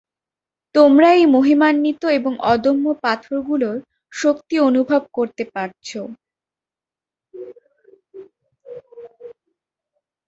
তোমরা 0.75 1.07
এই 1.17 1.25
মহিমান্বিত 1.35 2.01
এবং 2.17 2.33
অদম্য, 2.53 2.85
পাথরগুলোর 3.03 3.77
শক্তি 4.13 4.55
অনুভব 4.59 5.01
করতে 5.13 5.43
পারছ। 5.53 5.89